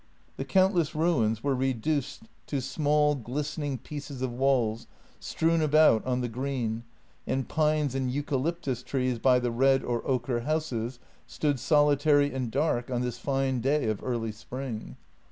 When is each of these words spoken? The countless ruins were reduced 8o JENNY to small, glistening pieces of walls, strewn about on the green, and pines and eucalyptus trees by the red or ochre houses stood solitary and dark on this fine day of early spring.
The 0.37 0.45
countless 0.45 0.95
ruins 0.95 1.43
were 1.43 1.53
reduced 1.53 2.23
8o 2.23 2.47
JENNY 2.47 2.47
to 2.47 2.61
small, 2.61 3.13
glistening 3.13 3.77
pieces 3.77 4.23
of 4.23 4.33
walls, 4.33 4.87
strewn 5.19 5.61
about 5.61 6.03
on 6.07 6.21
the 6.21 6.27
green, 6.27 6.85
and 7.27 7.47
pines 7.47 7.93
and 7.93 8.09
eucalyptus 8.09 8.81
trees 8.81 9.19
by 9.19 9.37
the 9.37 9.51
red 9.51 9.83
or 9.83 10.01
ochre 10.09 10.39
houses 10.39 10.97
stood 11.27 11.59
solitary 11.59 12.33
and 12.33 12.49
dark 12.49 12.89
on 12.89 13.01
this 13.01 13.19
fine 13.19 13.59
day 13.61 13.85
of 13.87 14.01
early 14.03 14.31
spring. 14.31 14.97